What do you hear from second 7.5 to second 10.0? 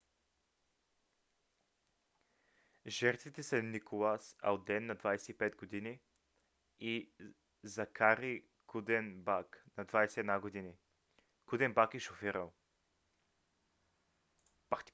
закари кудебак на